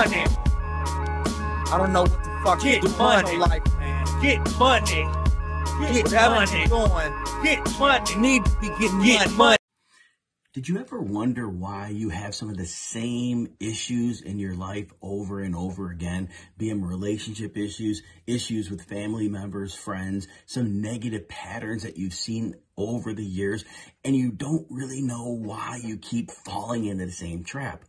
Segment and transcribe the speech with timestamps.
[0.00, 0.24] money.
[1.72, 3.34] I don't know what the fuck Get you doing money.
[3.34, 4.22] in life, man.
[4.22, 4.86] Get money.
[5.92, 6.66] Get Whatever money.
[6.68, 8.10] you're Get money.
[8.12, 9.36] you need to be getting Get money.
[9.36, 9.56] money.
[10.52, 14.90] Did you ever wonder why you have some of the same issues in your life
[15.02, 16.30] over and over again?
[16.58, 22.54] Be them relationship issues, issues with family members, friends, some negative patterns that you've seen
[22.76, 23.64] over the years,
[24.04, 27.84] and you don't really know why you keep falling into the same trap.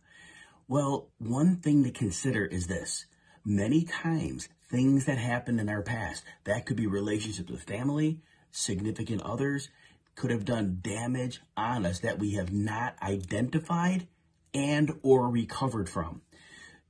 [0.68, 3.06] Well, one thing to consider is this.
[3.44, 8.20] Many times, things that happened in our past, that could be relationships with family,
[8.52, 9.68] significant others,
[10.14, 14.06] could have done damage on us that we have not identified
[14.54, 16.22] and or recovered from.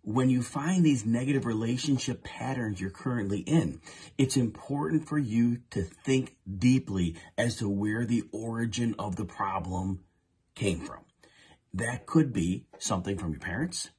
[0.05, 3.80] When you find these negative relationship patterns you're currently in,
[4.19, 10.01] it's important for you to think deeply as to where the origin of the problem
[10.57, 11.05] came from.
[11.75, 13.91] That could be something from your parents,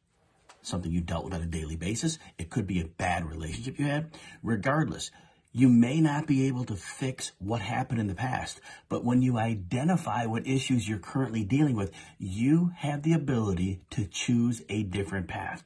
[0.61, 2.19] something you dealt with on a daily basis.
[2.37, 4.11] It could be a bad relationship you had.
[4.43, 5.09] Regardless,
[5.51, 9.37] you may not be able to fix what happened in the past, but when you
[9.37, 15.27] identify what issues you're currently dealing with, you have the ability to choose a different
[15.27, 15.63] path.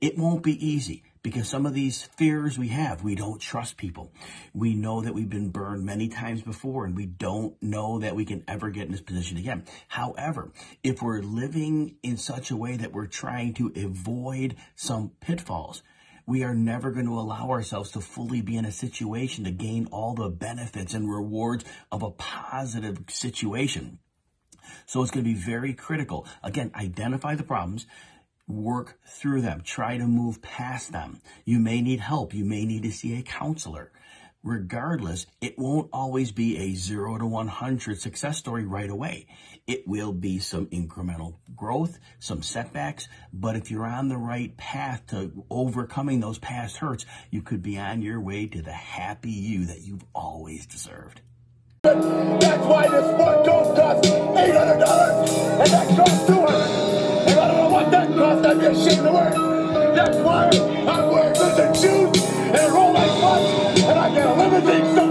[0.00, 4.10] It won't be easy because some of these fears we have, we don't trust people.
[4.54, 8.24] We know that we've been burned many times before and we don't know that we
[8.24, 9.66] can ever get in this position again.
[9.88, 15.82] However, if we're living in such a way that we're trying to avoid some pitfalls,
[16.24, 19.86] we are never going to allow ourselves to fully be in a situation to gain
[19.92, 23.98] all the benefits and rewards of a positive situation.
[24.86, 26.26] So it's going to be very critical.
[26.42, 27.86] Again, identify the problems,
[28.48, 31.20] work through them, try to move past them.
[31.44, 32.34] You may need help.
[32.34, 33.92] You may need to see a counselor.
[34.44, 39.26] Regardless, it won't always be a zero to 100 success story right away.
[39.66, 45.06] It will be some incremental growth, some setbacks, but if you're on the right path
[45.08, 49.66] to overcoming those past hurts, you could be on your way to the happy you
[49.66, 51.20] that you've always deserved.
[51.82, 51.96] That's
[52.66, 53.44] why this one
[54.50, 56.17] hundred dollars, and that costs
[59.98, 60.48] That's why
[60.86, 65.07] I work with the shoes and roll like butts, and I get a limousine.